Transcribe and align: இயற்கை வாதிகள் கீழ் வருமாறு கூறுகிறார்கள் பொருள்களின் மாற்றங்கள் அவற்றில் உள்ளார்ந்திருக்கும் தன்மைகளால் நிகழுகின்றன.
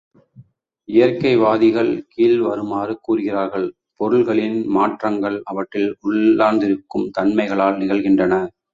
இயற்கை 0.89 1.33
வாதிகள் 1.35 1.91
கீழ் 2.07 2.39
வருமாறு 2.39 2.99
கூறுகிறார்கள் 3.01 3.67
பொருள்களின் 3.99 4.59
மாற்றங்கள் 4.69 5.39
அவற்றில் 5.45 5.89
உள்ளார்ந்திருக்கும் 6.03 7.09
தன்மைகளால் 7.19 7.79
நிகழுகின்றன. 7.81 8.33